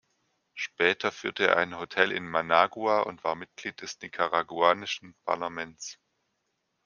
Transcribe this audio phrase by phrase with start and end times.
[0.55, 5.99] Später führte er ein Hotel in Managua und war Mitglied des nicaraguanischen Parlaments.